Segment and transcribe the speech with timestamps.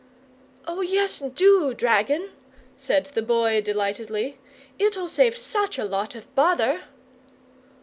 [0.65, 2.31] "Oh, yes, DO, dragon,"
[2.75, 4.39] said the Boy, delightedly;
[4.79, 6.85] "it'll save such a lot of bother!"